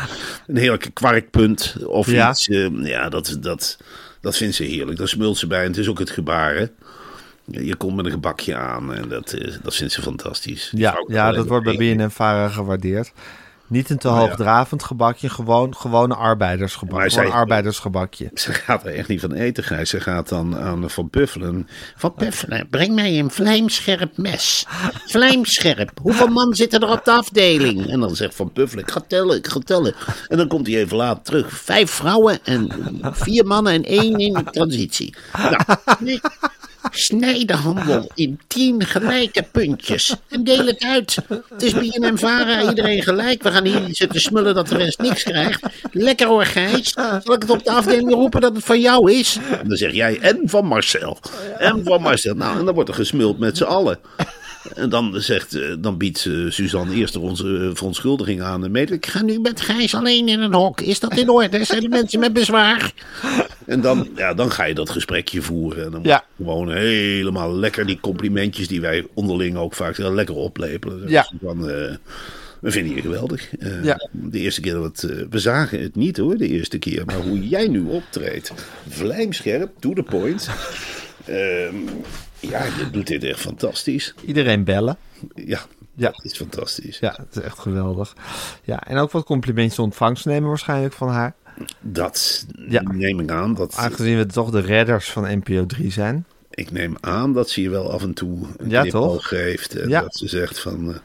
[0.46, 2.30] Een heerlijke kwarkpunt of Ja.
[2.30, 2.46] iets.
[2.82, 3.78] ja, dat, dat,
[4.28, 4.98] dat vindt ze heerlijk.
[4.98, 5.60] Daar smult ze bij.
[5.62, 6.66] En het is ook het gebaar, hè.
[7.44, 10.72] Je komt met een gebakje aan en dat, is, dat vindt ze fantastisch.
[10.76, 13.12] Ja, ja dat wordt bij BNN-Vara gewaardeerd.
[13.68, 16.94] Niet een te Oh, hoogdravend gebakje, gewoon gewone arbeidersgebak.
[16.96, 18.30] Gewoon zij- arbeidersgebakje.
[18.34, 19.90] Ze gaat er echt niet van eten, Gijs.
[19.90, 21.68] Ze gaat dan aan Van Puffelen.
[21.96, 24.66] Van Puffelen, breng mij een vlijmscherp mes.
[25.06, 25.90] Vlijmscherp.
[26.02, 27.86] Hoeveel man zitten er op de afdeling?
[27.90, 29.94] En dan zegt Van Puffelen, ik ga tellen, ik ga tellen.
[30.28, 31.52] En dan komt hij even later terug.
[31.52, 32.68] Vijf vrouwen en
[33.02, 35.14] vier mannen en één in de transitie.
[35.32, 35.56] Nou,
[35.98, 36.20] nee.
[36.90, 41.16] Snij de handel in tien gelijke puntjes en deel het uit.
[41.48, 43.42] Het is BNM Vara, iedereen gelijk.
[43.42, 45.62] We gaan hier zitten smullen dat de rest niks krijgt.
[45.92, 46.92] Lekker hoor, Gijs.
[46.92, 49.38] Zal ik het op de afdeling roepen dat het van jou is?
[49.60, 51.18] En dan zeg jij, en van Marcel.
[51.58, 52.34] En van Marcel.
[52.34, 53.98] Nou, en dan wordt er gesmuld met z'n allen.
[54.74, 58.64] En dan, zegt, eh, dan biedt eh, Suzanne eerst onze eh, verontschuldiging aan.
[58.64, 60.80] en Ik ga nu met Gijs alleen in een hok.
[60.80, 61.64] Is dat in orde?
[61.64, 62.92] Zijn mensen met bezwaar?
[63.66, 65.84] En dan, ja, dan ga je dat gesprekje voeren.
[65.84, 66.24] En dan Ja.
[66.36, 71.08] moet je gewoon helemaal lekker die complimentjes die wij onderling ook vaak lekker oplepelen.
[71.08, 71.32] Ja.
[71.40, 71.60] Dan,
[72.60, 73.50] we vinden je geweldig.
[73.82, 74.08] Ja.
[74.10, 77.04] De eerste keer dat we we zagen het niet hoor, de eerste keer.
[77.04, 78.52] Maar hoe jij nu optreedt,
[78.88, 80.48] vlijmscherp, to the point.
[81.24, 81.74] Ehm,
[82.40, 84.14] ja, je doet dit echt fantastisch.
[84.26, 84.96] Iedereen bellen.
[85.34, 85.60] Ja,
[85.94, 86.10] Ja.
[86.10, 86.98] dat is fantastisch.
[86.98, 88.14] Ja, het is echt geweldig.
[88.64, 91.34] Ja, en ook wat complimentjes ontvangst nemen waarschijnlijk van haar.
[91.80, 92.82] Dat Ja.
[92.82, 93.54] neem ik aan.
[93.54, 96.24] Dat, Aangezien we toch de redders van NPO 3 zijn.
[96.50, 99.28] Ik neem aan dat ze je wel af en toe een Ja, toch?
[99.28, 99.74] geeft.
[99.78, 100.00] En Ja.
[100.00, 100.92] dat ze zegt van...
[100.92, 100.98] eh,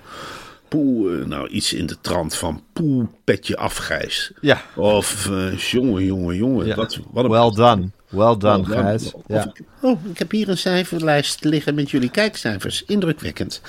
[0.68, 4.32] poe, eh, nou iets in de trant van poe, petje af, Gijs.
[4.42, 4.62] Ja.
[4.76, 6.66] Of eh, jongen, jongen, jongen.
[6.66, 6.76] Ja.
[6.76, 7.90] Wat, wat een Well done.
[8.14, 8.82] Well done, Well done.
[8.84, 9.12] Gijs.
[9.14, 9.44] Of Ja.
[9.44, 12.84] ik- oh, ik heb hier een cijferlijst liggen met jullie kijkcijfers.
[12.86, 13.62] Indrukwekkend.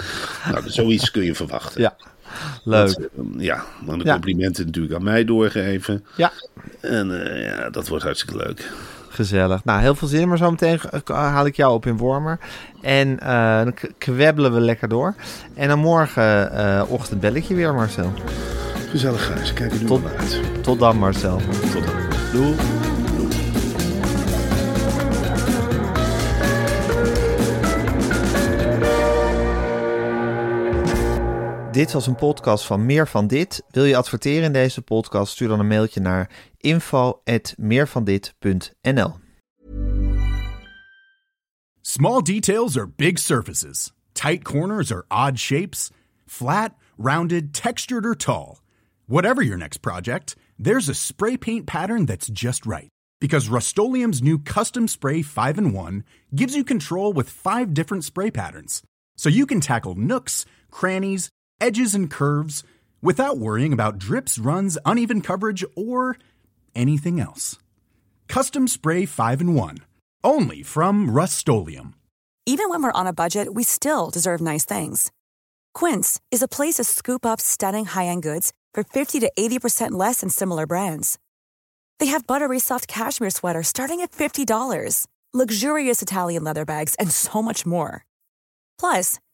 [0.50, 1.80] nou, zoiets kun je verwachten.
[1.80, 1.96] ja,
[2.64, 2.86] leuk.
[2.86, 3.06] Dat, eh,
[3.38, 6.04] ja, maar de complimenten natuurlijk aan mij doorgeven.
[6.16, 6.32] Ja,
[6.80, 8.70] En eh, ja, dat wordt hartstikke leuk.
[9.08, 9.64] gezellig.
[9.64, 12.38] Nou, heel veel zin, maar zometeen eh, haal ik jou op in Wormer.
[12.82, 15.14] En eh, dan kwebbelen we lekker door.
[15.54, 18.12] En dan morgen eh, ochtend bel ik je weer, Marcel.
[18.90, 19.52] Gezellig, Gijs.
[19.52, 20.40] Kijk er nu Tot- uit.
[20.62, 21.40] Tot dan, Marcel.
[21.72, 21.94] Tot dan.
[22.32, 22.54] Doei.
[31.74, 33.62] Dit was een podcast van Meer van Dit.
[33.70, 35.32] Wil je adverteren in deze podcast?
[35.32, 39.14] Stuur dan een mailtje naar info@meervandit.nl.
[41.80, 43.92] Small details are big surfaces.
[44.12, 45.90] Tight corners are odd shapes.
[46.26, 48.58] Flat, rounded, textured, or tall.
[49.04, 52.88] Whatever your next project, there's a spray paint pattern that's just right.
[53.18, 53.78] Because Rust
[54.22, 58.82] new Custom Spray 5 in 1 gives you control with five different spray patterns.
[59.16, 61.28] So you can tackle nooks, crannies,
[61.60, 62.62] edges, and curves
[63.02, 66.16] without worrying about drips, runs, uneven coverage, or
[66.74, 67.58] anything else.
[68.28, 69.78] Custom Spray 5 in 1.
[70.24, 71.46] Only from Rust
[72.46, 75.12] Even when we're on a budget, we still deserve nice things.
[75.74, 80.20] Quince is a place to scoop up stunning high-end goods for 50 to 80% less
[80.20, 81.18] than similar brands.
[82.00, 87.42] They have buttery soft cashmere sweaters starting at $50, luxurious Italian leather bags, and so
[87.42, 88.04] much more.
[88.78, 89.18] Plus,